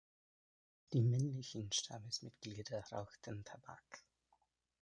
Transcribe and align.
Die 0.93 1.03
männlichen 1.03 1.71
Stammesmitglieder 1.71 2.83
rauchten 2.91 3.43
Tabak. 3.43 4.03